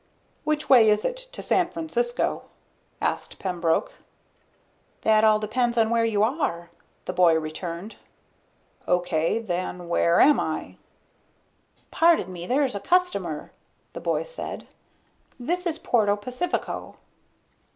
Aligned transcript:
"Which 0.45 0.67
way 0.67 0.89
is 0.89 1.05
it 1.05 1.15
to 1.31 1.43
San 1.43 1.69
Francisco?" 1.69 2.45
asked 2.99 3.37
Pembroke. 3.37 3.93
"That 5.03 5.23
all 5.23 5.37
depends 5.37 5.77
on 5.77 5.91
where 5.91 6.05
you 6.05 6.23
are," 6.23 6.71
the 7.05 7.13
boy 7.13 7.35
returned. 7.37 7.97
"Okay, 8.87 9.37
then 9.37 9.87
where 9.87 10.19
am 10.19 10.39
I?" 10.39 10.77
"Pardon 11.91 12.33
me, 12.33 12.47
there's 12.47 12.73
a 12.73 12.79
customer," 12.79 13.51
the 13.93 14.01
boy 14.01 14.23
said. 14.23 14.65
"This 15.39 15.67
is 15.67 15.77
Puerto 15.77 16.17
Pacifico." 16.17 16.95